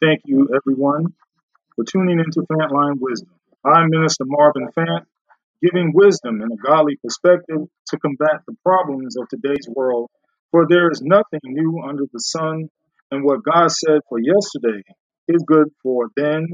Thank 0.00 0.22
you, 0.26 0.48
everyone, 0.56 1.06
for 1.76 1.84
tuning 1.84 2.20
into 2.20 2.46
Fantline 2.52 2.98
Wisdom. 3.00 3.30
I'm 3.64 3.90
Minister 3.90 4.24
Marvin 4.26 4.68
Fant, 4.78 5.04
giving 5.62 5.92
wisdom 5.94 6.40
and 6.42 6.52
a 6.52 6.56
godly 6.56 6.96
perspective 7.04 7.62
to 7.88 7.98
combat 7.98 8.42
the 8.48 8.56
problems 8.64 9.16
of 9.16 9.28
today's 9.28 9.68
world. 9.68 10.10
For 10.52 10.66
there 10.68 10.90
is 10.90 11.02
nothing 11.02 11.40
new 11.44 11.82
under 11.88 12.04
the 12.12 12.20
sun, 12.20 12.68
and 13.10 13.24
what 13.24 13.44
God 13.44 13.70
said 13.72 14.00
for 14.08 14.18
yesterday 14.20 14.82
is 15.28 15.44
good 15.46 15.68
for 15.82 16.08
then, 16.16 16.48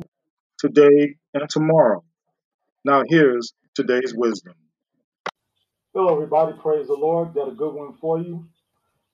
today, 0.59 1.17
and 1.35 1.49
tomorrow. 1.51 2.05
Now, 2.85 3.03
here's 3.09 3.53
today's 3.75 4.15
wisdom. 4.17 4.55
Hello, 5.95 6.15
everybody. 6.15 6.53
Praise 6.63 6.87
the 6.87 6.95
Lord. 6.95 7.35
Got 7.35 7.49
a 7.49 7.53
good 7.53 7.75
one 7.75 7.95
for 7.95 8.21
you. 8.21 8.47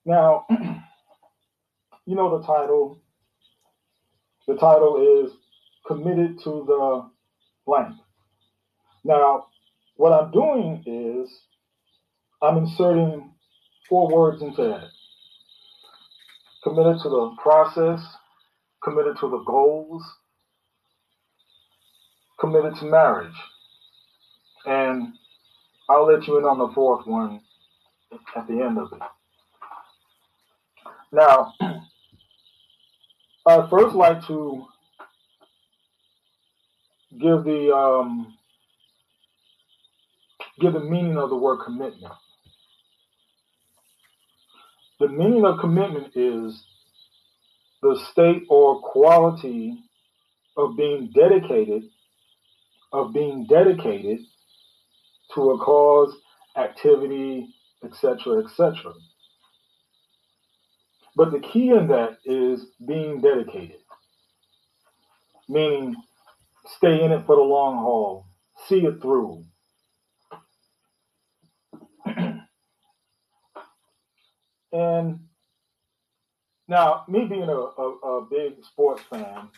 Now, 0.07 0.47
you 2.07 2.17
know 2.17 2.39
the 2.39 2.47
title. 2.47 3.01
The 4.49 4.55
title 4.55 5.27
is 5.27 5.33
Committed 5.87 6.41
to 6.45 6.65
the 6.67 7.11
Blank. 7.67 7.97
Now, 9.05 9.49
what 9.97 10.15
I'm 10.15 10.31
doing 10.31 10.83
is 10.87 11.31
I'm 12.41 12.57
inserting 12.57 13.31
four 13.91 14.11
words 14.11 14.41
into 14.41 14.63
that. 14.63 14.89
Committed 16.65 16.99
to 17.03 17.11
the 17.11 17.37
process, 17.43 18.01
committed 18.83 19.19
to 19.21 19.29
the 19.29 19.45
goals, 19.47 20.03
committed 22.41 22.75
to 22.77 22.87
marriage. 22.87 23.37
And 24.65 25.13
I'll 25.91 26.07
let 26.07 26.27
you 26.27 26.39
in 26.39 26.45
on 26.45 26.57
the 26.57 26.75
fourth 26.75 27.07
one 27.07 27.43
at 28.35 28.47
the 28.49 28.63
end 28.63 28.79
of 28.79 28.95
it. 28.95 29.03
Now, 31.13 31.53
I'd 33.49 33.71
first 33.71 33.95
like 33.97 34.27
to 34.29 34.67
give 37.13 37.45
the 37.45 37.75
um, 37.75 38.35
give 40.61 40.75
the 40.75 40.81
meaning 40.81 41.19
of 41.19 41.31
the 41.31 41.37
word 41.37 41.65
commitment. 41.65 42.15
The 45.01 45.09
meaning 45.09 45.45
of 45.47 45.61
commitment 45.61 46.17
is 46.17 46.65
the 47.83 47.99
state 48.11 48.45
or 48.51 48.81
quality 48.81 49.79
of 50.57 50.77
being 50.77 51.11
dedicated, 51.15 51.85
of 52.93 53.15
being 53.15 53.47
dedicated 53.49 54.19
to 55.35 55.51
a 55.53 55.59
cause, 55.59 56.15
activity, 56.57 57.55
etc., 57.85 58.45
etc. 58.45 58.93
But 61.19 61.33
the 61.33 61.41
key 61.41 61.71
in 61.71 61.89
that 61.89 62.19
is 62.25 62.65
being 62.87 63.21
dedicated, 63.21 63.81
meaning 65.49 65.97
stay 66.77 67.03
in 67.03 67.11
it 67.11 67.27
for 67.27 67.35
the 67.35 67.43
long 67.43 67.79
haul, 67.79 68.29
see 68.69 68.87
it 68.87 69.03
through. 69.03 69.45
and 74.73 75.19
now, 76.69 77.03
me 77.09 77.25
being 77.25 77.49
a, 77.49 77.53
a, 77.53 77.89
a 77.99 78.27
big 78.31 78.65
sports 78.65 79.03
fan, 79.11 79.49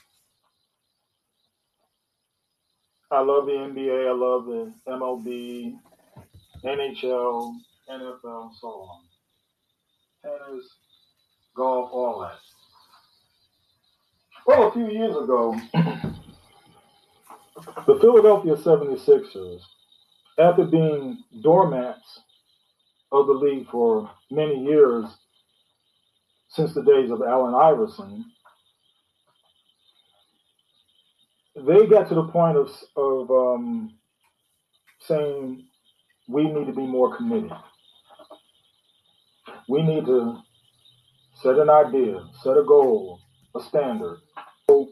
I 3.11 3.21
love 3.21 3.45
the 3.45 3.53
NBA, 3.53 4.09
I 4.09 4.13
love 4.13 4.47
the 4.47 4.73
MLB, 4.89 5.77
NHL, 6.65 7.55
NFL, 7.91 8.51
so 8.59 8.67
on. 8.67 9.03
Tennis, 10.25 10.65
golf, 11.57 11.91
all 11.93 12.21
that. 12.21 12.39
Well, 14.47 14.69
a 14.69 14.73
few 14.73 14.91
years 14.91 15.17
ago, 15.17 15.55
the 17.87 17.99
Philadelphia 18.01 18.57
76ers, 18.57 19.61
after 20.39 20.65
being 20.65 21.23
doormats 21.43 22.21
of 23.13 23.27
the 23.27 23.33
league 23.33 23.69
for 23.71 24.11
many 24.31 24.65
years, 24.65 25.05
since 26.49 26.75
the 26.75 26.83
days 26.83 27.11
of 27.11 27.23
Allen 27.23 27.55
Iverson, 27.55 28.25
they 31.57 31.87
got 31.87 32.09
to 32.09 32.15
the 32.15 32.29
point 32.29 32.57
of, 32.57 32.71
of 32.97 33.31
um, 33.31 33.95
saying 35.01 35.65
we 36.29 36.45
need 36.45 36.67
to 36.67 36.73
be 36.73 36.87
more 36.87 37.17
committed. 37.17 37.53
We 39.69 39.83
need 39.83 40.07
to 40.07 40.41
set 41.43 41.59
an 41.59 41.71
idea, 41.71 42.23
set 42.43 42.57
a 42.57 42.65
goal, 42.65 43.21
a 43.55 43.61
standard. 43.61 44.19
So 44.69 44.91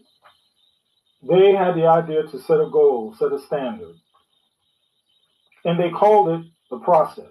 they 1.23 1.53
had 1.53 1.75
the 1.75 1.87
idea 1.87 2.23
to 2.25 2.39
set 2.39 2.61
a 2.61 2.69
goal, 2.71 3.15
set 3.19 3.33
a 3.33 3.39
standard. 3.39 3.95
And 5.65 5.79
they 5.79 5.91
called 5.91 6.41
it 6.41 6.47
the 6.71 6.79
process. 6.79 7.25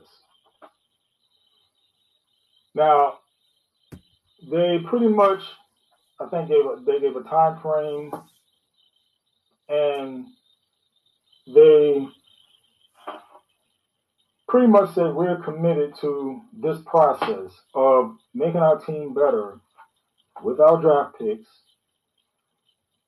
Now, 2.75 3.19
they 4.51 4.79
pretty 4.85 5.07
much, 5.07 5.41
I 6.19 6.27
think, 6.27 6.49
gave 6.49 6.65
a, 6.65 6.77
they 6.85 6.99
gave 6.99 7.15
a 7.15 7.23
time 7.23 7.59
frame, 7.59 8.11
and 9.67 10.27
they 11.47 12.07
pretty 14.47 14.67
much 14.67 14.93
said 14.93 15.13
we're 15.13 15.41
committed 15.41 15.93
to 16.01 16.41
this 16.53 16.77
process 16.85 17.51
of 17.73 18.15
making 18.33 18.61
our 18.61 18.79
team 18.79 19.13
better 19.13 19.59
with 20.43 20.59
our 20.59 20.81
draft 20.81 21.17
picks, 21.19 21.47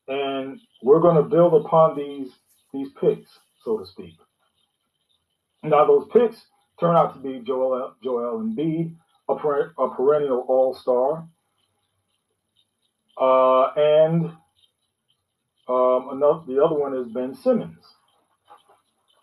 and 0.08 0.60
we're 0.82 1.00
going 1.00 1.16
to 1.16 1.30
build 1.30 1.66
upon 1.66 1.96
these 1.96 2.32
these 2.74 2.90
picks, 3.00 3.32
so 3.64 3.78
to 3.78 3.86
speak. 3.86 4.16
Now, 5.64 5.86
those 5.86 6.08
picks 6.12 6.46
turn 6.80 6.96
out 6.96 7.14
to 7.14 7.20
be 7.20 7.40
Joel 7.46 7.96
Joel 8.04 8.40
Embiid, 8.40 8.96
a, 9.28 9.36
per, 9.36 9.74
a 9.78 9.90
perennial 9.90 10.46
All 10.48 10.74
Star, 10.76 11.28
uh, 13.20 13.72
and 13.76 14.26
um, 15.68 16.10
another, 16.12 16.42
the 16.48 16.64
other 16.64 16.76
one 16.76 16.96
is 16.96 17.08
Ben 17.08 17.36
Simmons. 17.36 17.86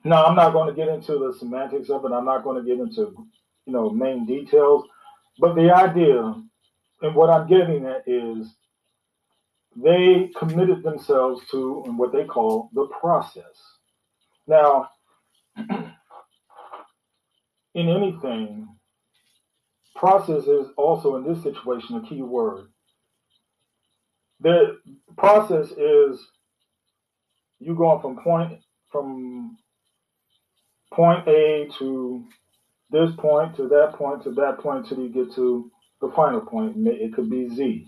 Now, 0.06 0.24
I'm 0.26 0.36
not 0.36 0.52
going 0.52 0.68
to 0.68 0.74
get 0.74 0.86
into 0.86 1.18
the 1.18 1.34
semantics 1.36 1.90
of 1.90 2.04
it. 2.04 2.12
I'm 2.12 2.24
not 2.24 2.44
going 2.44 2.62
to 2.62 2.68
get 2.68 2.78
into, 2.78 3.26
you 3.66 3.72
know, 3.72 3.90
main 3.90 4.24
details. 4.24 4.86
But 5.40 5.56
the 5.56 5.74
idea 5.74 6.32
and 7.02 7.14
what 7.14 7.28
I'm 7.28 7.48
getting 7.48 7.86
at 7.86 8.04
is 8.06 8.54
they 9.74 10.30
committed 10.38 10.84
themselves 10.84 11.42
to 11.50 11.82
what 11.88 12.12
they 12.12 12.24
call 12.24 12.70
the 12.72 12.86
process. 13.00 13.60
Now, 14.46 14.90
in 15.56 15.90
anything, 17.74 18.68
process 19.96 20.44
is 20.44 20.68
also 20.76 21.16
in 21.16 21.24
this 21.26 21.42
situation 21.42 21.96
a 21.96 22.08
key 22.08 22.22
word. 22.22 22.68
The 24.38 24.78
process 25.18 25.72
is 25.72 26.24
you 27.58 27.74
going 27.74 28.00
from 28.00 28.22
point 28.22 28.60
from 28.92 29.56
point 30.92 31.26
A 31.28 31.68
to 31.78 32.24
this 32.90 33.10
point 33.16 33.56
to 33.56 33.68
that 33.68 33.94
point 33.94 34.22
to 34.22 34.30
that 34.32 34.58
point 34.58 34.86
till 34.88 35.00
you 35.00 35.08
get 35.08 35.34
to 35.34 35.70
the 36.00 36.12
final 36.14 36.40
point. 36.40 36.76
It 36.86 37.14
could 37.14 37.30
be 37.30 37.48
Z. 37.48 37.86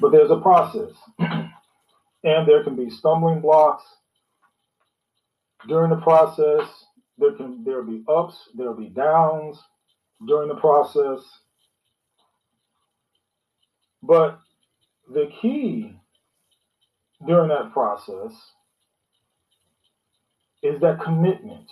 But 0.00 0.12
there's 0.12 0.30
a 0.30 0.40
process. 0.40 0.90
and 1.18 2.46
there 2.46 2.64
can 2.64 2.76
be 2.76 2.90
stumbling 2.90 3.40
blocks 3.40 3.84
during 5.68 5.90
the 5.90 5.96
process. 5.96 6.68
There 7.18 7.32
can 7.32 7.64
there'll 7.64 7.84
be 7.84 8.02
ups, 8.08 8.36
there'll 8.54 8.74
be 8.74 8.88
downs 8.88 9.58
during 10.26 10.48
the 10.48 10.56
process. 10.56 11.20
But 14.02 14.38
the 15.08 15.30
key 15.40 15.96
during 17.26 17.48
that 17.48 17.72
process 17.72 18.32
is 20.66 20.80
that 20.80 21.00
commitment. 21.00 21.70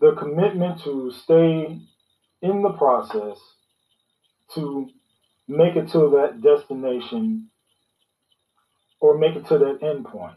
The 0.00 0.12
commitment 0.12 0.82
to 0.84 1.10
stay 1.12 1.80
in 2.42 2.62
the 2.62 2.72
process 2.72 3.38
to 4.54 4.88
make 5.48 5.76
it 5.76 5.88
to 5.92 6.10
that 6.10 6.40
destination 6.42 7.48
or 9.00 9.18
make 9.18 9.36
it 9.36 9.46
to 9.46 9.58
that 9.58 9.78
end 9.82 10.04
point. 10.04 10.36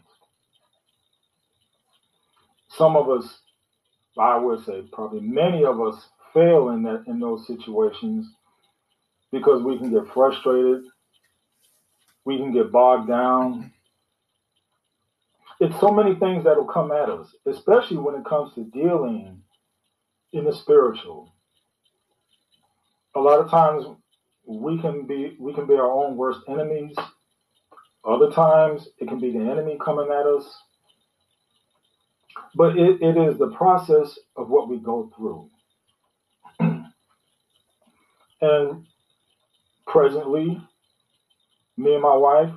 Some 2.68 2.96
of 2.96 3.10
us, 3.10 3.40
I 4.18 4.38
would 4.38 4.64
say 4.64 4.82
probably 4.92 5.20
many 5.20 5.64
of 5.64 5.80
us 5.80 6.08
fail 6.32 6.70
in 6.70 6.82
that 6.84 7.04
in 7.06 7.18
those 7.20 7.46
situations 7.46 8.32
because 9.32 9.62
we 9.62 9.78
can 9.78 9.90
get 9.90 10.12
frustrated, 10.12 10.82
we 12.24 12.38
can 12.38 12.52
get 12.52 12.72
bogged 12.72 13.08
down, 13.08 13.72
it's 15.60 15.78
so 15.78 15.90
many 15.90 16.14
things 16.14 16.44
that 16.44 16.56
will 16.56 16.64
come 16.66 16.90
at 16.90 17.10
us, 17.10 17.34
especially 17.46 17.98
when 17.98 18.14
it 18.14 18.24
comes 18.24 18.54
to 18.54 18.64
dealing 18.64 19.42
in 20.32 20.44
the 20.44 20.52
spiritual. 20.54 21.34
A 23.14 23.20
lot 23.20 23.40
of 23.40 23.50
times 23.50 23.84
we 24.46 24.80
can 24.80 25.06
be 25.06 25.36
we 25.38 25.52
can 25.52 25.66
be 25.66 25.74
our 25.74 25.90
own 25.90 26.16
worst 26.16 26.40
enemies. 26.48 26.96
Other 28.04 28.30
times 28.30 28.88
it 28.98 29.08
can 29.08 29.20
be 29.20 29.30
the 29.30 29.38
enemy 29.50 29.78
coming 29.84 30.08
at 30.10 30.26
us. 30.26 30.50
But 32.54 32.78
it, 32.78 33.02
it 33.02 33.16
is 33.18 33.38
the 33.38 33.50
process 33.50 34.18
of 34.36 34.48
what 34.48 34.68
we 34.68 34.78
go 34.78 35.12
through. 35.14 35.50
and 38.40 38.86
presently, 39.86 40.60
me 41.76 41.94
and 41.94 42.02
my 42.02 42.16
wife, 42.16 42.52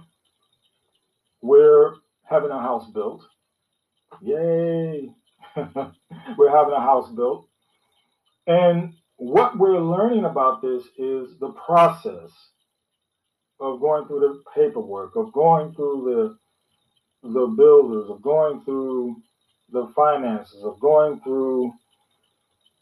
we're 1.42 1.96
having 2.34 2.52
a 2.52 2.60
house 2.62 2.90
built. 2.92 3.24
Yay! 4.22 5.10
we're 5.56 6.56
having 6.56 6.74
a 6.74 6.82
house 6.82 7.10
built. 7.12 7.48
And 8.48 8.94
what 9.18 9.58
we're 9.58 9.80
learning 9.80 10.26
about 10.26 10.62
this 10.62 10.84
is 10.98 11.38
the 11.40 11.54
process 11.66 12.32
of 13.60 13.80
going 13.80 14.08
through 14.08 14.20
the 14.20 14.44
paperwork, 14.54 15.16
of 15.16 15.32
going 15.32 15.74
through 15.74 16.38
the 17.24 17.30
the 17.30 17.48
builders, 17.48 18.10
of 18.10 18.22
going 18.22 18.62
through 18.66 19.16
the 19.72 19.92
finances, 19.96 20.62
of 20.64 20.78
going 20.82 21.22
through 21.22 21.72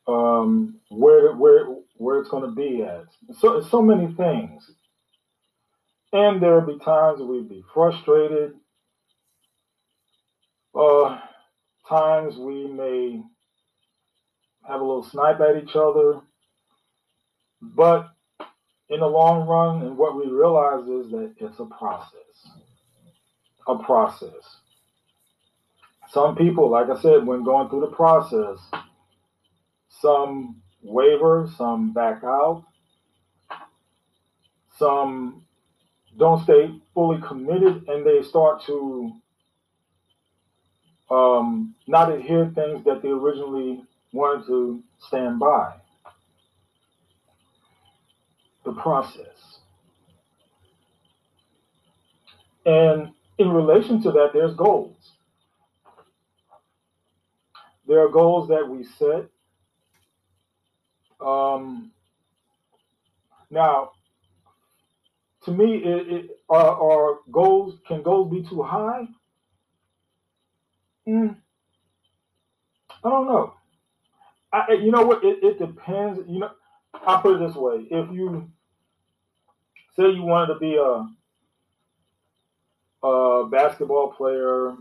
um, 0.08 0.80
where 0.90 1.36
where 1.36 1.68
where 1.96 2.20
it's 2.20 2.30
going 2.30 2.44
to 2.44 2.56
be 2.56 2.82
at. 2.82 3.06
So 3.40 3.62
so 3.62 3.82
many 3.82 4.14
things, 4.16 4.72
and 6.12 6.42
there'll 6.42 6.66
be 6.66 6.84
times 6.84 7.22
we'd 7.22 7.50
be 7.50 7.64
frustrated. 7.74 8.54
Uh, 10.74 11.20
times 11.88 12.38
we 12.38 12.68
may 12.68 13.22
have 14.68 14.80
a 14.80 14.84
little 14.84 15.04
snipe 15.04 15.40
at 15.42 15.62
each 15.62 15.76
other. 15.76 16.22
But 17.62 18.10
in 18.90 19.00
the 19.00 19.08
long 19.08 19.48
run, 19.48 19.84
and 19.84 19.98
what 19.98 20.16
we 20.16 20.30
realize 20.30 20.88
is 20.88 21.12
that 21.12 21.34
it's 21.38 21.60
a 21.60 21.66
process. 21.66 22.50
A 23.68 23.78
process. 23.78 24.58
Some 26.10 26.36
people, 26.36 26.70
like 26.70 26.90
I 26.90 27.02
said, 27.02 27.26
when 27.26 27.44
going 27.44 27.70
through 27.70 27.82
the 27.82 27.96
process, 27.96 28.58
some 29.90 30.62
waver, 30.82 31.50
some 31.58 31.94
back 31.94 32.24
out, 32.24 32.66
some 34.78 35.46
don't 36.18 36.44
stay 36.44 36.72
fully 36.94 37.22
committed, 37.26 37.88
and 37.88 38.06
they 38.06 38.24
start 38.24 38.66
to 38.66 39.14
um, 41.12 41.76
not 41.88 42.12
adhere 42.12 42.52
things 42.56 42.84
that 42.86 43.02
they 43.02 43.10
originally 43.10 43.84
wanted 44.14 44.48
to 44.48 44.84
stand 45.00 45.40
by. 45.40 45.74
The 48.64 48.74
process. 48.74 49.60
And 52.66 53.10
in 53.38 53.50
relation 53.50 54.02
to 54.04 54.12
that, 54.12 54.30
there's 54.34 54.56
goals. 54.56 54.96
There 57.88 58.00
are 58.00 58.10
goals 58.10 58.48
that 58.50 58.68
we 58.68 58.86
set. 58.86 59.26
Um, 61.20 61.92
now, 63.50 63.92
to 65.44 65.52
me, 65.52 65.78
it, 65.78 66.08
it, 66.08 66.32
are, 66.50 66.82
are 66.82 67.18
goals 67.32 67.80
can 67.88 68.04
goals 68.04 68.32
be 68.32 68.48
too 68.48 68.62
high? 68.62 69.08
Mm, 71.08 71.36
I 73.04 73.10
don't 73.10 73.28
know. 73.28 73.54
I, 74.54 74.74
you 74.74 74.92
know 74.92 75.04
what? 75.04 75.24
It, 75.24 75.44
it 75.44 75.60
depends. 75.60 76.20
You 76.28 76.40
know, 76.42 76.52
I'll 76.94 77.22
put 77.22 77.42
it 77.42 77.48
this 77.48 77.56
way: 77.58 77.88
if 77.92 78.12
you 78.14 78.50
say 79.96 80.10
you 80.12 80.24
wanted 80.24 80.56
to 80.56 80.60
be 80.60 80.76
a, 80.78 81.26
a 83.08 83.48
basketball 83.50 84.14
player, 84.14 84.76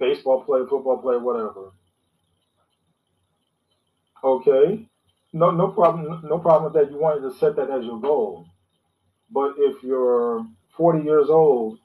baseball 0.00 0.44
player, 0.44 0.66
football 0.68 0.98
player, 0.98 1.20
whatever, 1.20 1.72
okay, 4.24 4.88
no, 5.32 5.50
no 5.52 5.68
problem, 5.68 6.22
no 6.28 6.38
problem 6.38 6.72
with 6.72 6.82
that. 6.82 6.92
You 6.92 6.98
wanted 7.00 7.22
to 7.30 7.38
set 7.38 7.56
that 7.56 7.70
as 7.70 7.84
your 7.84 8.00
goal, 8.00 8.46
but 9.30 9.54
if 9.58 9.82
you're 9.82 10.46
40 10.76 11.04
years 11.04 11.28
old 11.30 11.78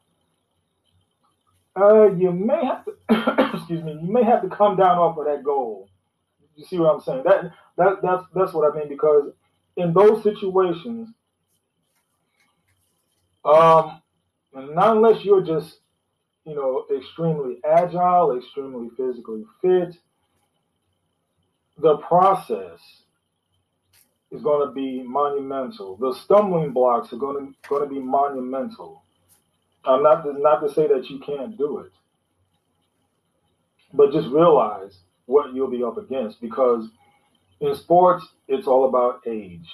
uh, 1.80 2.12
you 2.14 2.32
may 2.32 2.66
have 2.66 2.86
to, 2.86 3.54
excuse 3.56 3.84
me, 3.84 3.94
you 4.02 4.12
may 4.12 4.24
have 4.24 4.42
to 4.44 4.50
come 4.50 4.78
down 4.78 4.98
off 4.98 5.18
of 5.18 5.26
that 5.26 5.44
goal. 5.44 5.90
You 6.56 6.66
see 6.66 6.78
what 6.80 6.94
I'm 6.96 7.02
saying? 7.02 7.24
That 7.26 7.52
that 7.78 7.98
that's 8.04 8.24
that's 8.36 8.54
what 8.54 8.72
I 8.72 8.78
mean 8.78 8.90
because 8.90 9.32
in 9.78 9.94
those 9.94 10.24
situations, 10.24 11.10
um, 13.46 14.02
not 14.54 14.98
unless 14.98 15.26
you're 15.26 15.44
just 15.44 15.80
you 16.46 16.56
know 16.56 16.86
extremely 16.96 17.58
agile, 17.70 18.38
extremely 18.38 18.90
physically 18.98 19.44
fit, 19.62 19.96
the 21.78 21.98
process 21.98 22.80
is 24.32 24.42
going 24.44 24.68
to 24.68 24.74
be 24.74 25.04
monumental. 25.04 25.98
The 25.98 26.14
stumbling 26.16 26.74
blocks 26.74 27.14
are 27.14 27.18
going 27.18 27.54
to 27.64 27.70
going 27.70 27.88
to 27.88 27.94
be 27.94 28.00
monumental. 28.02 29.04
I'm 29.86 30.04
not 30.04 30.25
not 30.39 30.60
to 30.60 30.74
say 30.74 30.88
that 30.88 31.10
you 31.10 31.19
can't 31.19 31.57
do 31.57 31.80
it, 31.80 31.92
but 33.94 34.12
just 34.12 34.28
realize 34.30 35.00
what 35.25 35.54
you'll 35.54 35.72
be 35.72 35.83
up 35.83 35.98
against 35.98 36.42
because 36.42 36.88
in 37.60 37.75
sports 37.75 38.25
it's 38.48 38.68
all 38.68 38.88
about 38.88 39.22
age. 39.28 39.69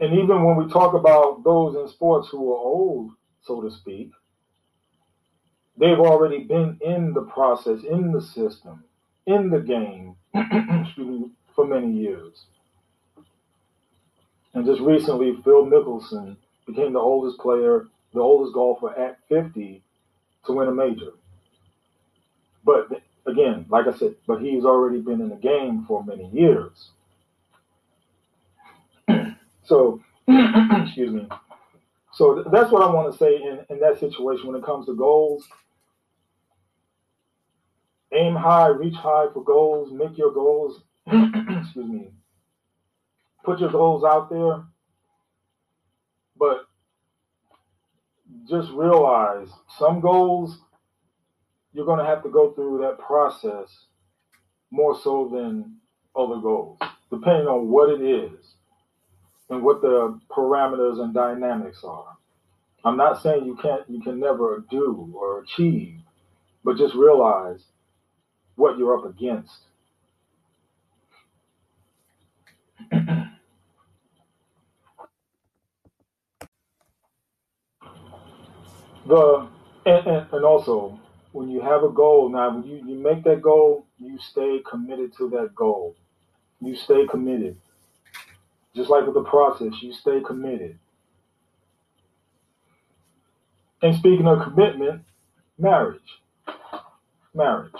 And 0.00 0.12
even 0.12 0.44
when 0.44 0.56
we 0.56 0.68
talk 0.68 0.94
about 0.94 1.44
those 1.44 1.76
in 1.76 1.88
sports 1.88 2.28
who 2.30 2.52
are 2.52 2.58
old, 2.58 3.12
so 3.42 3.60
to 3.60 3.70
speak, 3.70 4.10
they've 5.78 5.98
already 5.98 6.44
been 6.44 6.78
in 6.84 7.12
the 7.12 7.22
process, 7.22 7.80
in 7.88 8.12
the 8.12 8.20
system, 8.20 8.84
in 9.26 9.50
the 9.50 9.60
game 9.60 10.16
for 11.54 11.66
many 11.66 11.92
years. 11.92 12.46
And 14.52 14.64
just 14.66 14.80
recently, 14.80 15.36
Phil 15.44 15.66
Mickelson 15.66 16.36
became 16.66 16.92
the 16.92 16.98
oldest 16.98 17.38
player 17.38 17.88
the 18.14 18.20
oldest 18.20 18.54
golfer 18.54 18.94
at 18.98 19.18
50 19.28 19.82
to 20.46 20.52
win 20.52 20.68
a 20.68 20.72
major. 20.72 21.12
But 22.64 22.88
again, 23.26 23.66
like 23.68 23.86
I 23.86 23.96
said, 23.96 24.14
but 24.26 24.40
he's 24.40 24.64
already 24.64 25.00
been 25.00 25.20
in 25.20 25.28
the 25.28 25.36
game 25.36 25.84
for 25.86 26.04
many 26.04 26.28
years. 26.32 26.90
so, 29.64 30.00
excuse 30.28 31.12
me. 31.12 31.28
So 32.12 32.44
that's 32.52 32.70
what 32.70 32.82
I 32.82 32.92
want 32.92 33.12
to 33.12 33.18
say 33.18 33.34
in, 33.34 33.60
in 33.68 33.80
that 33.80 33.98
situation 33.98 34.46
when 34.46 34.56
it 34.56 34.64
comes 34.64 34.86
to 34.86 34.94
goals. 34.94 35.44
Aim 38.12 38.36
high, 38.36 38.68
reach 38.68 38.94
high 38.94 39.26
for 39.34 39.42
goals, 39.42 39.90
make 39.92 40.16
your 40.16 40.32
goals, 40.32 40.82
excuse 41.06 41.74
me, 41.88 42.10
put 43.44 43.58
your 43.58 43.70
goals 43.70 44.04
out 44.04 44.30
there. 44.30 44.62
But 46.36 46.68
just 48.48 48.70
realize 48.72 49.48
some 49.78 50.00
goals 50.00 50.58
you're 51.72 51.86
going 51.86 51.98
to 51.98 52.04
have 52.04 52.22
to 52.22 52.30
go 52.30 52.52
through 52.52 52.78
that 52.78 52.98
process 53.04 53.68
more 54.70 54.98
so 54.98 55.28
than 55.32 55.76
other 56.16 56.40
goals, 56.40 56.78
depending 57.10 57.48
on 57.48 57.68
what 57.68 57.90
it 57.90 58.00
is 58.00 58.54
and 59.50 59.62
what 59.62 59.82
the 59.82 60.18
parameters 60.30 61.00
and 61.00 61.12
dynamics 61.12 61.82
are. 61.84 62.16
I'm 62.84 62.96
not 62.96 63.22
saying 63.22 63.44
you 63.44 63.56
can't, 63.56 63.82
you 63.88 64.00
can 64.00 64.20
never 64.20 64.64
do 64.70 65.12
or 65.14 65.40
achieve, 65.40 66.00
but 66.64 66.76
just 66.76 66.94
realize 66.94 67.64
what 68.56 68.78
you're 68.78 68.96
up 68.96 69.04
against. 69.04 69.66
the 79.06 79.48
and, 79.86 80.06
and, 80.06 80.26
and 80.32 80.44
also 80.44 80.98
when 81.32 81.48
you 81.48 81.60
have 81.60 81.82
a 81.82 81.90
goal 81.90 82.28
now 82.28 82.54
when 82.54 82.64
you, 82.64 82.76
you 82.86 82.94
make 82.96 83.24
that 83.24 83.42
goal 83.42 83.86
you 83.98 84.18
stay 84.18 84.60
committed 84.68 85.16
to 85.16 85.28
that 85.30 85.54
goal. 85.54 85.96
You 86.60 86.76
stay 86.76 87.06
committed. 87.10 87.56
Just 88.74 88.90
like 88.90 89.06
with 89.06 89.14
the 89.14 89.24
process 89.24 89.72
you 89.82 89.92
stay 89.92 90.20
committed. 90.20 90.78
And 93.82 93.96
speaking 93.96 94.26
of 94.26 94.42
commitment 94.42 95.02
marriage. 95.58 96.00
Marriage. 97.34 97.72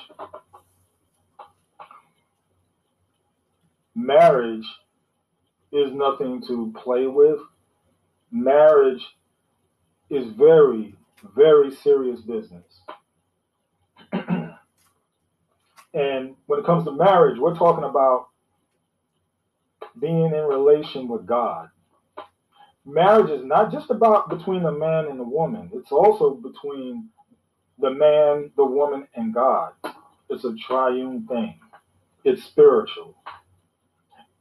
Marriage 3.95 4.67
is 5.73 5.93
nothing 5.93 6.43
to 6.47 6.73
play 6.83 7.07
with. 7.07 7.39
Marriage 8.31 9.03
is 10.11 10.27
very 10.33 10.95
very 11.37 11.73
serious 11.75 12.23
business. 12.23 12.83
and 14.13 14.69
when 16.47 16.61
it 16.61 16.67
comes 16.67 16.85
to 16.85 16.93
marriage, 16.93 17.39
we're 17.39 17.57
talking 17.57 17.85
about 17.85 18.29
being 20.01 20.27
in 20.27 20.33
relation 20.49 21.09
with 21.09 21.27
God. 21.27 21.69
marriage 22.87 23.31
is 23.31 23.45
not 23.45 23.73
just 23.73 23.91
about 23.91 24.31
between 24.31 24.65
the 24.65 24.73
man 24.73 25.07
and 25.07 25.21
the 25.21 25.25
woman, 25.25 25.71
it's 25.75 25.93
also 25.93 26.35
between 26.35 27.11
the 27.81 27.91
man, 27.91 28.53
the 28.57 28.67
woman, 28.67 29.09
and 29.17 29.35
God. 29.35 29.75
It's 30.31 30.45
a 30.45 30.57
triune 30.57 31.27
thing, 31.29 31.61
it's 32.25 32.45
spiritual. 32.45 33.17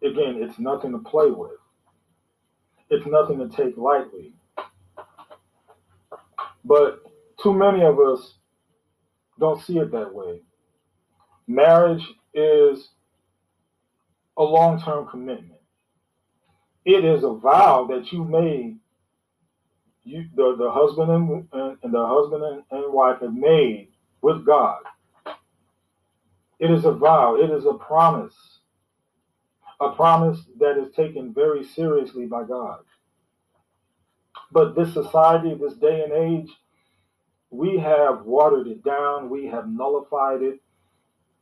Again, 0.03 0.39
it's 0.41 0.59
nothing 0.59 0.93
to 0.93 0.99
play 0.99 1.31
with, 1.31 1.59
it's 2.89 3.05
nothing 3.07 3.39
to 3.39 3.49
take 3.55 3.77
lightly. 3.77 4.33
But 6.73 7.03
too 7.39 7.53
many 7.53 7.83
of 7.83 7.99
us 7.99 8.33
don't 9.39 9.61
see 9.61 9.77
it 9.77 9.91
that 9.91 10.11
way. 10.11 10.39
Marriage 11.45 12.03
is 12.33 12.89
a 14.37 14.43
long 14.43 14.81
term 14.81 15.07
commitment. 15.07 15.61
It 16.83 17.05
is 17.05 17.23
a 17.23 17.31
vow 17.31 17.85
that 17.91 18.11
you 18.11 18.23
made, 18.23 18.79
you, 20.03 20.25
the, 20.35 20.55
the 20.57 20.71
husband 20.71 21.11
and, 21.11 21.47
and, 21.53 21.77
and 21.83 21.93
the 21.93 22.07
husband 22.07 22.43
and, 22.43 22.63
and 22.71 22.91
wife 22.91 23.19
have 23.21 23.35
made 23.35 23.89
with 24.23 24.43
God. 24.43 24.79
It 26.57 26.71
is 26.71 26.85
a 26.85 26.91
vow, 26.91 27.35
it 27.35 27.51
is 27.51 27.65
a 27.67 27.75
promise, 27.75 28.33
a 29.79 29.91
promise 29.91 30.39
that 30.59 30.79
is 30.79 30.91
taken 30.95 31.35
very 31.35 31.65
seriously 31.65 32.25
by 32.25 32.45
God. 32.45 32.79
But 34.51 34.75
this 34.75 34.91
society, 34.91 35.53
this 35.53 35.75
day 35.75 36.01
and 36.03 36.13
age, 36.13 36.49
we 37.53 37.77
have 37.77 38.25
watered 38.25 38.65
it 38.65 38.83
down, 38.83 39.29
we 39.29 39.45
have 39.45 39.69
nullified 39.69 40.41
it, 40.41 40.59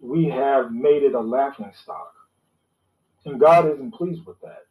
we 0.02 0.28
have 0.28 0.74
made 0.74 1.04
it 1.04 1.14
a 1.14 1.20
laughing 1.22 1.72
stock. 1.82 2.14
And 3.24 3.40
God 3.40 3.72
isn't 3.72 3.94
pleased 3.94 4.26
with 4.26 4.40
that. 4.42 4.66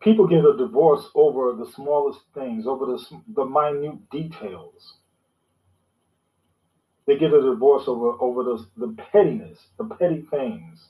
People 0.00 0.28
get 0.28 0.44
a 0.44 0.56
divorce 0.56 1.06
over 1.16 1.54
the 1.54 1.68
smallest 1.72 2.20
things, 2.34 2.68
over 2.68 2.86
the, 2.86 3.04
the 3.34 3.44
minute 3.44 4.08
details. 4.10 4.98
They 7.06 7.18
get 7.18 7.32
a 7.32 7.42
divorce 7.42 7.84
over, 7.88 8.12
over 8.20 8.44
the, 8.44 8.66
the 8.76 8.94
pettiness, 9.10 9.58
the 9.76 9.86
petty 9.86 10.24
things. 10.30 10.88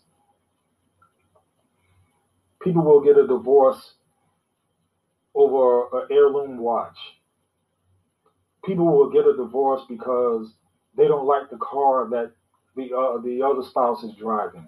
People 2.62 2.82
will 2.82 3.00
get 3.00 3.16
a 3.16 3.26
divorce 3.26 3.94
over 5.34 5.86
an 5.92 6.08
heirloom 6.10 6.58
watch. 6.58 6.96
People 8.64 8.86
will 8.86 9.10
get 9.10 9.26
a 9.26 9.36
divorce 9.36 9.82
because 9.88 10.54
they 10.96 11.06
don't 11.06 11.26
like 11.26 11.50
the 11.50 11.58
car 11.58 12.08
that 12.10 12.32
the 12.76 12.94
uh, 12.94 13.20
the 13.20 13.42
other 13.42 13.62
spouse 13.62 14.02
is 14.02 14.14
driving. 14.14 14.66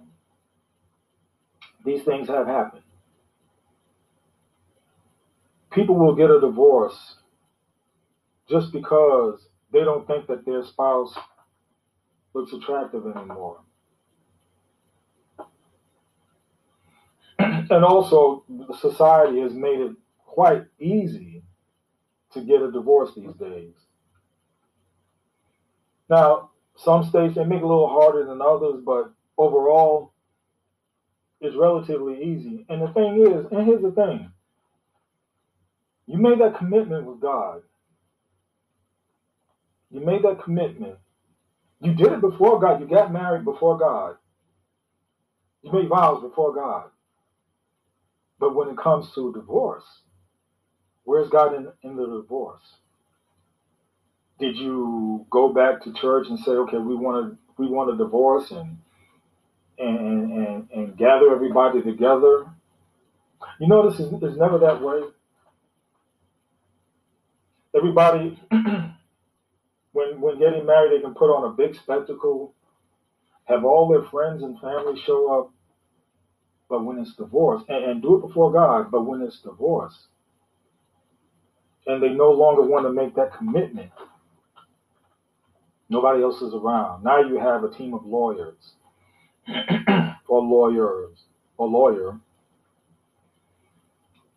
These 1.85 2.03
things 2.03 2.29
have 2.29 2.47
happened. 2.47 2.83
People 5.71 5.95
will 5.97 6.15
get 6.15 6.31
a 6.31 6.41
divorce 6.41 7.17
just 8.49 8.73
because 8.73 9.49
they 9.73 9.81
don't 9.81 10.07
think 10.07 10.27
that 10.27 10.45
their 10.47 10.65
spouse 10.65 11.15
looks 12.35 12.53
attractive 12.53 13.05
anymore. 13.07 13.59
and 17.39 17.85
also, 17.85 18.45
society 18.81 19.41
has 19.41 19.53
made 19.53 19.81
it 19.81 19.93
quite 20.37 20.67
easy 20.79 21.43
to 22.31 22.43
get 22.43 22.61
a 22.61 22.71
divorce 22.71 23.11
these 23.17 23.33
days. 23.41 23.73
Now, 26.11 26.51
some 26.77 27.05
states 27.05 27.37
they 27.37 27.45
make 27.45 27.61
it 27.61 27.65
a 27.65 27.67
little 27.67 27.89
harder 27.89 28.27
than 28.27 28.43
others, 28.43 28.83
but 28.85 29.11
overall, 29.39 30.13
it's 31.41 31.57
relatively 31.57 32.23
easy. 32.23 32.67
And 32.69 32.83
the 32.83 32.89
thing 32.89 33.23
is, 33.23 33.47
and 33.51 33.67
here's 33.67 33.81
the 33.81 33.93
thing 33.93 34.31
you 36.07 36.19
made 36.19 36.39
that 36.43 36.59
commitment 36.59 37.07
with 37.07 37.19
God. 37.19 37.63
You 39.91 40.01
made 40.01 40.23
that 40.23 40.45
commitment. 40.45 40.97
You 41.81 41.95
did 41.95 42.13
it 42.13 42.21
before 42.21 42.61
God. 42.61 42.79
You 42.83 42.87
got 42.87 43.11
married 43.11 43.47
before 43.47 43.79
God. 43.79 44.17
You 45.63 45.73
made 45.73 45.89
vows 45.89 46.21
before 46.21 46.55
God. 46.55 46.91
But 48.39 48.55
when 48.55 48.69
it 48.69 48.77
comes 48.77 49.15
to 49.15 49.33
divorce, 49.33 50.03
where's 51.07 51.31
God 51.31 51.55
in, 51.55 51.73
in 51.83 51.97
the 51.97 52.07
divorce? 52.07 52.77
did 54.39 54.57
you 54.57 55.27
go 55.31 55.53
back 55.53 55.83
to 55.85 55.93
church 55.95 56.27
and 56.29 56.39
say, 56.39 56.53
okay, 56.53 56.79
we 56.79 56.95
want 56.95 57.31
to 57.31 57.39
we 57.59 57.69
want 57.69 57.95
a 57.95 57.97
divorce 57.97 58.51
and 58.51 58.79
and 59.79 60.33
and 60.33 60.69
and 60.75 60.97
gather 60.99 61.35
everybody 61.35 61.83
together? 61.83 62.47
You 63.61 63.69
notice 63.69 63.99
it's, 64.01 64.13
it's 64.23 64.37
never 64.37 64.59
that 64.59 64.83
way. 64.83 65.03
Everybody, 67.75 68.39
when 68.51 70.21
when 70.21 70.39
getting 70.39 70.67
married, 70.67 70.93
they 70.93 71.03
can 71.03 71.15
put 71.15 71.35
on 71.35 71.51
a 71.51 71.55
big 71.55 71.75
spectacle, 71.77 72.55
have 73.45 73.65
all 73.65 73.89
their 73.89 74.09
friends 74.11 74.43
and 74.43 74.61
family 74.61 75.01
show 75.01 75.41
up. 75.41 75.53
But 76.69 76.85
when 76.85 76.99
it's 76.99 77.15
divorce, 77.15 77.63
and, 77.69 77.85
and 77.85 78.03
do 78.03 78.17
it 78.17 78.27
before 78.27 78.53
God, 78.53 78.91
but 78.91 79.07
when 79.07 79.23
it's 79.23 79.39
divorce, 79.41 80.09
and 81.87 82.03
they 82.03 82.11
no 82.11 82.31
longer 82.33 82.63
want 82.63 82.87
to 82.87 82.93
make 82.93 83.15
that 83.17 83.35
commitment, 83.37 83.91
Nobody 85.89 86.23
else 86.23 86.43
is 86.43 86.55
around. 86.55 87.05
Now 87.05 87.21
you 87.21 87.39
have 87.39 87.65
a 87.65 87.71
team 87.71 87.95
of 87.95 88.05
lawyers 88.07 88.75
or 90.29 90.43
lawyers 90.43 91.25
or 91.59 91.69
lawyer. 91.69 92.19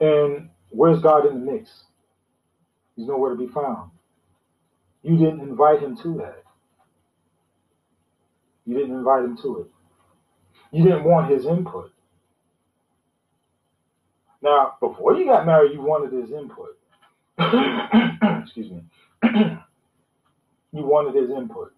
And 0.02 0.50
where's 0.72 1.02
God 1.02 1.28
in 1.28 1.46
the 1.46 1.52
mix? 1.52 1.70
He's 2.96 3.08
nowhere 3.08 3.32
to 3.32 3.38
be 3.38 3.48
found. 3.48 3.92
You 5.04 5.18
didn't 5.18 5.42
invite 5.42 5.82
him 5.82 5.98
to 5.98 6.18
that. 6.20 6.44
You 8.66 8.76
didn't 8.78 8.98
invite 8.98 9.26
him 9.26 9.38
to 9.44 9.62
it. 9.62 9.68
You 10.72 10.84
didn't 10.84 11.06
want 11.06 11.32
his 11.32 11.46
input. 11.46 11.92
Now, 14.44 14.76
before 14.82 15.16
you 15.18 15.26
got 15.26 15.48
married, 15.48 15.74
you 15.74 15.82
wanted 15.82 16.14
his 16.14 16.32
input. 16.32 16.79
Excuse 18.44 18.72
me. 18.72 18.84
You 20.72 20.86
wanted 20.86 21.16
his 21.16 21.32
input. 21.32 21.74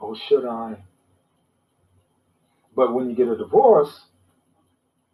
Oh, 0.00 0.14
should 0.28 0.46
I? 0.46 0.76
But 2.76 2.94
when 2.94 3.08
you 3.08 3.16
get 3.16 3.28
a 3.28 3.36
divorce, 3.36 4.06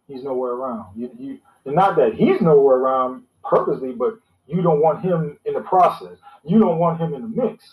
he's 0.07 0.23
nowhere 0.23 0.51
around. 0.53 0.99
You, 0.99 1.09
you, 1.17 1.39
and 1.65 1.75
not 1.75 1.95
that 1.97 2.15
he's 2.15 2.41
nowhere 2.41 2.77
around 2.77 3.23
purposely, 3.43 3.93
but 3.93 4.19
you 4.47 4.61
don't 4.61 4.81
want 4.81 5.03
him 5.03 5.37
in 5.45 5.53
the 5.53 5.61
process. 5.61 6.17
You 6.43 6.59
don't 6.59 6.79
want 6.79 6.99
him 6.99 7.13
in 7.13 7.21
the 7.21 7.27
mix 7.27 7.63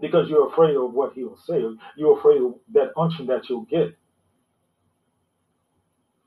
because 0.00 0.28
you're 0.28 0.48
afraid 0.50 0.76
of 0.76 0.92
what 0.92 1.14
he'll 1.14 1.38
say. 1.46 1.62
You're 1.96 2.18
afraid 2.18 2.42
of 2.42 2.54
that 2.74 2.92
unction 2.96 3.26
that 3.26 3.48
you'll 3.48 3.66
get. 3.66 3.96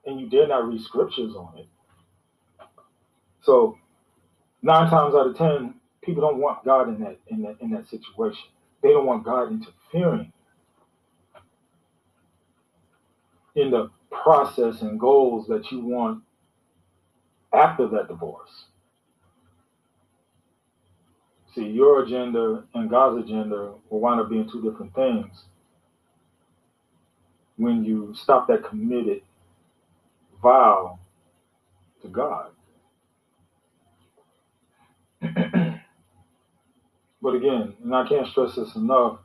And 0.06 0.20
you 0.20 0.30
dare 0.30 0.48
not 0.48 0.68
read 0.68 0.82
scriptures 0.82 1.36
on 1.36 1.58
it. 1.60 1.68
So, 3.42 3.78
nine 4.62 4.90
times 4.90 5.16
out 5.16 5.28
of 5.28 5.38
ten, 5.38 5.76
people 6.04 6.22
don't 6.22 6.40
want 6.40 6.64
God 6.66 6.90
in 6.90 7.00
that 7.02 7.18
in 7.28 7.42
that 7.44 7.58
in 7.62 7.72
that 7.72 7.90
situation. 7.90 8.44
They 8.82 8.90
don't 8.90 9.06
want 9.06 9.24
God 9.24 9.52
interfering 9.52 10.32
in 13.56 13.72
the 13.72 13.90
process 14.12 14.82
and 14.82 15.00
goals 15.00 15.48
that 15.48 15.72
you 15.72 15.82
want 15.82 16.24
after 17.54 17.88
that 17.90 18.08
divorce. 18.08 18.66
See, 21.54 21.68
your 21.68 22.04
agenda 22.04 22.64
and 22.74 22.90
God's 22.90 23.26
agenda 23.26 23.74
will 23.90 24.00
wind 24.00 24.22
up 24.22 24.30
being 24.30 24.50
two 24.50 24.62
different 24.62 24.96
things 24.96 25.46
when 27.58 27.84
you 27.84 28.14
stop 28.16 28.48
that 28.48 28.64
committed 28.64 29.22
vow 30.42 31.00
to 32.02 32.08
God. 32.08 32.52
But 37.22 37.36
again, 37.36 37.76
and 37.84 37.96
I 37.96 38.08
can't 38.08 38.28
stress 38.28 38.56
this 38.56 38.76
enough, 38.76 39.20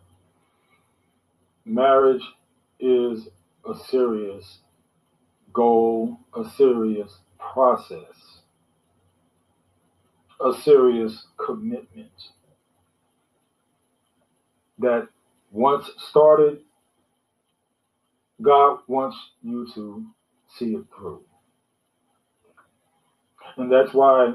marriage 1.64 2.22
is 2.78 3.28
a 3.68 3.74
serious 3.74 4.58
goal, 5.52 6.18
a 6.36 6.48
serious 6.50 7.18
process, 7.38 8.40
a 10.40 10.52
serious 10.62 11.26
commitment 11.38 12.10
that 14.78 15.08
once 15.50 15.90
started, 15.98 16.60
God 18.42 18.80
wants 18.86 19.16
you 19.42 19.66
to 19.74 20.04
see 20.58 20.74
it 20.74 20.84
through. 20.96 21.22
And 23.56 23.72
that's 23.72 23.94
why 23.94 24.34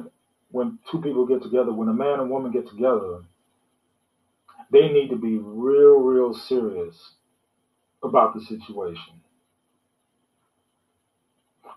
when 0.49 0.79
two 0.89 1.01
people 1.01 1.27
get 1.27 1.43
together, 1.43 1.71
when 1.71 1.89
a 1.89 1.93
man 1.93 2.19
and 2.19 2.29
woman 2.29 2.51
get 2.51 2.67
together, 2.67 3.21
they 4.71 4.89
need 4.89 5.09
to 5.09 5.17
be 5.17 5.37
real, 5.39 5.99
real 5.99 6.33
serious 6.33 7.15
about 8.03 8.33
the 8.35 8.41
situation. 8.41 9.13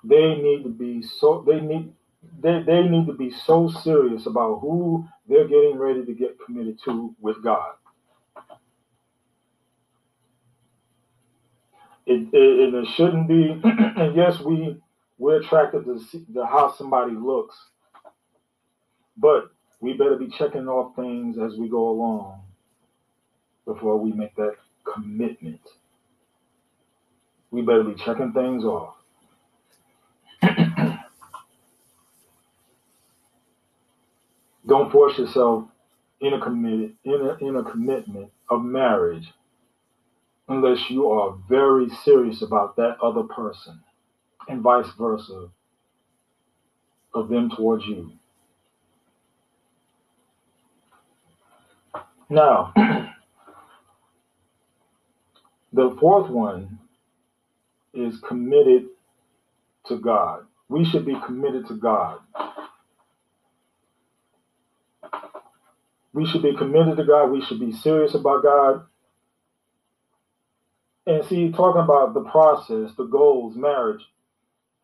they 0.05 0.35
need 0.37 0.63
to 0.65 0.71
be 0.71 1.03
so 1.03 1.45
they 1.47 1.61
need 1.61 1.93
they, 2.41 2.63
they 2.67 2.83
need 2.85 3.07
to 3.07 3.13
be 3.13 3.31
so 3.31 3.69
serious 3.69 4.27
about 4.27 4.61
who 4.61 5.07
they're 5.29 5.49
getting 5.49 5.77
ready 5.79 6.05
to 6.05 6.15
get 6.15 6.39
committed 6.45 6.79
to 6.85 7.15
with 7.21 7.43
God. 7.43 7.73
It, 12.07 12.29
it, 12.33 12.75
it 12.75 12.89
shouldn't 12.97 13.29
be, 13.29 13.61
and 13.65 14.17
yes, 14.17 14.41
we 14.41 14.77
we're 15.19 15.41
attracted 15.41 15.87
to, 15.87 16.01
see, 16.01 16.25
to 16.35 16.47
how 16.47 16.73
somebody 16.73 17.13
looks, 17.15 17.57
but 19.17 19.51
we 19.81 19.95
better 19.95 20.17
be 20.17 20.29
checking 20.29 20.69
off 20.69 20.97
things 20.97 21.39
as 21.39 21.59
we 21.59 21.69
go 21.69 21.91
along 21.91 22.43
before 23.67 23.97
we 23.99 24.13
make 24.13 24.35
that 24.37 24.57
commitment. 24.93 25.61
We 27.51 27.63
better 27.63 27.85
be 27.85 27.95
checking 27.95 28.33
things 28.33 28.65
off. 28.65 28.95
Don't 34.67 34.91
force 34.91 35.19
yourself 35.19 35.65
in 36.21 36.35
a 36.35 36.41
committed 36.41 36.95
in 37.05 37.15
a, 37.15 37.37
in 37.47 37.57
a 37.57 37.63
commitment 37.63 38.31
of 38.49 38.65
marriage 38.65 39.33
unless 40.49 40.91
you 40.91 41.11
are 41.11 41.37
very 41.49 41.89
serious 42.05 42.43
about 42.43 42.77
that 42.77 42.97
other 43.03 43.23
person 43.25 43.81
and 44.49 44.63
vice 44.63 44.89
versa 44.99 45.49
of 47.15 47.29
them 47.29 47.51
towards 47.51 47.85
you. 47.87 48.11
Now, 52.29 52.73
the 55.75 55.97
fourth 56.01 56.31
one 56.31 56.79
is 57.95 58.19
committed 58.21 58.87
to 59.87 59.99
God. 59.99 60.45
We 60.69 60.85
should 60.85 61.05
be 61.07 61.17
committed 61.27 61.69
to 61.69 61.75
God. 61.75 62.21
We 66.13 66.27
should 66.27 66.43
be 66.43 66.57
committed 66.57 66.97
to 66.99 67.05
God. 67.05 67.27
We 67.33 67.45
should 67.45 67.61
be 67.61 67.73
serious 67.73 68.15
about 68.15 68.45
God. 68.45 68.85
And 71.07 71.25
see, 71.27 71.53
talking 71.53 71.83
about 71.83 72.15
the 72.15 72.25
process, 72.25 72.93
the 72.97 73.05
goals, 73.05 73.57
marriage, 73.57 74.03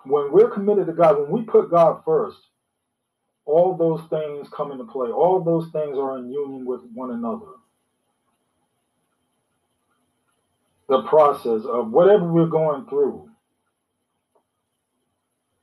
when 0.04 0.32
we're 0.32 0.50
committed 0.50 0.86
to 0.86 0.92
God, 0.92 1.18
when 1.20 1.30
we 1.30 1.42
put 1.42 1.70
God 1.70 2.02
first, 2.04 2.38
all 3.46 3.76
those 3.76 4.02
things 4.10 4.48
come 4.56 4.72
into 4.72 4.84
play. 4.84 5.10
All 5.10 5.42
those 5.42 5.70
things 5.72 5.98
are 5.98 6.18
in 6.18 6.30
union 6.32 6.66
with 6.66 6.82
one 6.94 7.12
another. 7.12 7.46
The 10.90 11.02
process 11.02 11.62
of 11.66 11.92
whatever 11.92 12.24
we're 12.24 12.48
going 12.48 12.84
through, 12.86 13.30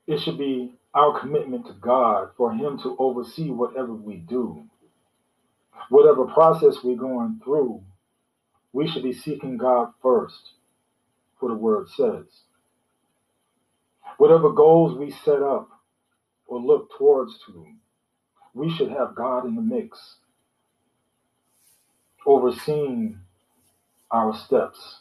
it 0.07 0.21
should 0.21 0.37
be 0.37 0.73
our 0.93 1.19
commitment 1.19 1.65
to 1.67 1.73
God 1.73 2.29
for 2.37 2.53
Him 2.53 2.79
to 2.83 2.95
oversee 2.97 3.49
whatever 3.49 3.93
we 3.93 4.15
do. 4.15 4.63
Whatever 5.89 6.27
process 6.27 6.77
we're 6.81 6.95
going 6.95 7.41
through, 7.43 7.83
we 8.71 8.87
should 8.87 9.03
be 9.03 9.11
seeking 9.11 9.57
God 9.57 9.89
first, 10.01 10.53
for 11.41 11.49
the 11.49 11.55
word 11.55 11.89
says. 11.89 12.23
Whatever 14.17 14.53
goals 14.53 14.97
we 14.97 15.11
set 15.11 15.41
up 15.41 15.67
or 16.45 16.61
look 16.61 16.89
towards 16.97 17.37
to, 17.47 17.67
we 18.53 18.73
should 18.73 18.91
have 18.91 19.13
God 19.13 19.45
in 19.45 19.55
the 19.55 19.61
mix, 19.61 19.99
overseeing 22.25 23.19
our 24.09 24.33
steps 24.33 24.99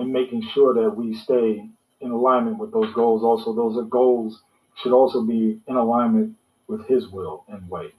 and 0.00 0.12
making 0.12 0.42
sure 0.54 0.72
that 0.74 0.96
we 0.96 1.14
stay 1.14 1.68
in 2.00 2.10
alignment 2.10 2.58
with 2.58 2.72
those 2.72 2.92
goals. 2.94 3.22
Also, 3.22 3.52
those 3.52 3.86
goals 3.90 4.42
should 4.82 4.92
also 4.92 5.22
be 5.22 5.60
in 5.68 5.76
alignment 5.76 6.34
with 6.68 6.86
His 6.86 7.08
will 7.08 7.44
and 7.48 7.68
way. 7.68 7.92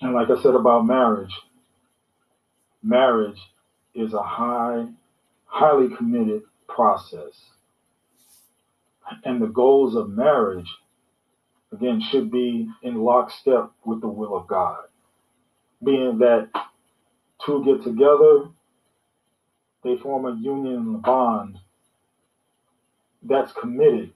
And 0.00 0.14
like 0.14 0.30
I 0.30 0.40
said 0.40 0.54
about 0.54 0.86
marriage, 0.86 1.34
marriage 2.82 3.38
is 3.94 4.14
a 4.14 4.22
high, 4.22 4.86
highly 5.44 5.94
committed 5.94 6.42
process. 6.68 7.50
And 9.24 9.42
the 9.42 9.46
goals 9.46 9.94
of 9.94 10.10
marriage, 10.10 10.68
again, 11.72 12.00
should 12.10 12.30
be 12.30 12.68
in 12.82 13.02
lockstep 13.02 13.70
with 13.84 14.00
the 14.00 14.08
will 14.08 14.36
of 14.36 14.46
God. 14.46 14.84
Being 15.82 16.18
that 16.18 16.48
two 17.48 17.64
get 17.64 17.82
together, 17.82 18.48
they 19.82 19.96
form 19.96 20.26
a 20.26 20.36
union 20.40 20.76
and 20.76 20.96
a 20.96 20.98
bond 20.98 21.58
that's 23.22 23.52
committed 23.52 24.12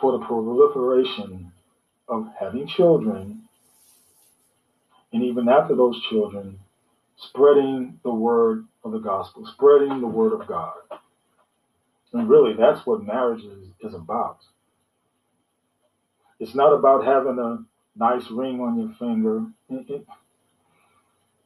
for 0.00 0.12
the 0.12 0.24
proliferation 0.24 1.50
of 2.08 2.28
having 2.38 2.68
children, 2.68 3.42
and 5.12 5.22
even 5.24 5.48
after 5.48 5.74
those 5.74 6.00
children, 6.08 6.60
spreading 7.16 7.98
the 8.04 8.12
word 8.12 8.66
of 8.84 8.92
the 8.92 8.98
gospel, 8.98 9.46
spreading 9.46 10.00
the 10.00 10.06
word 10.06 10.38
of 10.38 10.46
God. 10.46 10.74
And 12.12 12.28
really, 12.28 12.54
that's 12.54 12.86
what 12.86 13.02
marriage 13.04 13.42
is, 13.42 13.68
is 13.80 13.94
about. 13.94 14.38
It's 16.38 16.54
not 16.54 16.72
about 16.72 17.04
having 17.04 17.38
a 17.38 17.64
nice 17.98 18.30
ring 18.30 18.60
on 18.60 18.78
your 18.78 18.94
finger. 18.98 19.46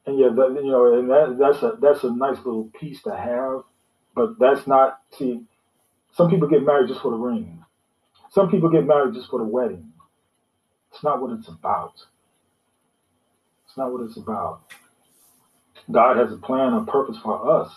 And 0.05 0.19
yeah, 0.19 0.27
you 0.27 0.71
know, 0.71 0.99
and 0.99 1.09
that, 1.09 1.37
that's 1.39 1.63
a 1.63 1.77
that's 1.81 2.03
a 2.03 2.11
nice 2.11 2.37
little 2.37 2.71
piece 2.79 3.03
to 3.03 3.15
have, 3.15 3.63
but 4.15 4.39
that's 4.39 4.67
not. 4.67 5.01
See, 5.17 5.41
some 6.13 6.29
people 6.29 6.47
get 6.47 6.63
married 6.65 6.89
just 6.89 7.01
for 7.01 7.11
the 7.11 7.17
ring. 7.17 7.63
Some 8.31 8.49
people 8.51 8.69
get 8.69 8.85
married 8.85 9.15
just 9.15 9.29
for 9.29 9.39
the 9.39 9.45
wedding. 9.45 9.91
It's 10.93 11.03
not 11.03 11.21
what 11.21 11.31
it's 11.37 11.47
about. 11.47 11.93
It's 13.67 13.77
not 13.77 13.91
what 13.93 14.03
it's 14.03 14.17
about. 14.17 14.61
God 15.91 16.17
has 16.17 16.31
a 16.33 16.37
plan, 16.37 16.73
a 16.73 16.85
purpose 16.85 17.17
for 17.23 17.49
us 17.61 17.71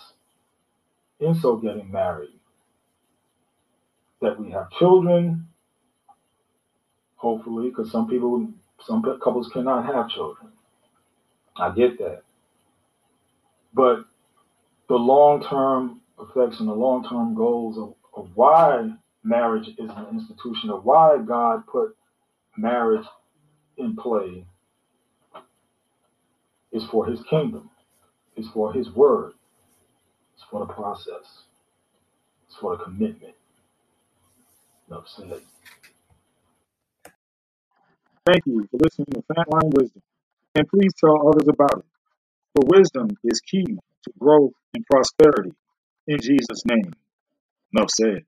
in 1.19 1.35
so 1.35 1.57
getting 1.57 1.91
married. 1.91 2.29
That 4.21 4.39
we 4.39 4.51
have 4.51 4.71
children, 4.71 5.47
hopefully, 7.15 7.69
because 7.69 7.91
some 7.91 8.07
people, 8.09 8.47
some 8.85 9.03
couples 9.23 9.49
cannot 9.53 9.85
have 9.85 10.09
children. 10.09 10.51
I 11.57 11.71
get 11.71 11.97
that. 11.99 12.23
But 13.73 14.05
the 14.89 14.95
long 14.95 15.43
term 15.43 16.01
effects 16.19 16.59
and 16.61 16.69
the 16.69 16.73
long 16.75 17.07
term 17.09 17.35
goals 17.35 17.77
of, 17.77 17.95
of 18.15 18.31
why 18.35 18.91
marriage 19.23 19.69
is 19.69 19.89
an 19.91 20.07
institution, 20.13 20.71
of 20.71 20.85
why 20.85 21.17
God 21.25 21.67
put 21.67 21.95
marriage 22.57 23.05
in 23.77 23.95
play 23.95 24.45
is 26.73 26.83
for 26.85 27.05
his 27.07 27.21
kingdom, 27.29 27.69
is 28.37 28.47
for 28.49 28.73
his 28.73 28.89
word, 28.91 29.33
it's 30.35 30.45
for 30.51 30.61
the 30.65 30.73
process, 30.73 31.43
it's 32.47 32.57
for 32.59 32.77
the 32.77 32.83
commitment. 32.85 33.35
Enough 34.89 35.07
said. 35.07 35.41
Thank 38.25 38.43
you 38.47 38.67
for 38.71 38.77
listening 38.83 39.07
to 39.13 39.23
Fantline 39.33 39.71
Wisdom, 39.75 40.01
and 40.55 40.67
please 40.67 40.93
tell 40.99 41.27
others 41.29 41.47
about 41.47 41.79
it. 41.79 41.85
For 42.55 42.63
wisdom 42.67 43.09
is 43.23 43.41
key 43.41 43.65
to 43.65 44.11
growth 44.19 44.53
and 44.73 44.85
prosperity. 44.89 45.51
In 46.07 46.19
Jesus' 46.19 46.65
name, 46.65 46.93
enough 47.73 47.89
said. 47.91 48.23